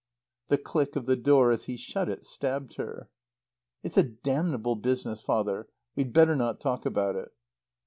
The 0.47 0.57
click 0.57 0.95
of 0.95 1.05
the 1.05 1.15
door 1.15 1.51
as 1.51 1.65
he 1.65 1.77
shut 1.77 2.09
it 2.09 2.25
stabbed 2.25 2.77
her. 2.77 3.11
"It's 3.83 3.97
a 3.97 4.03
damnable 4.03 4.75
business, 4.75 5.21
father. 5.21 5.67
We'd 5.95 6.11
better 6.11 6.35
not 6.35 6.59
talk 6.59 6.87
about 6.87 7.15
it." 7.15 7.29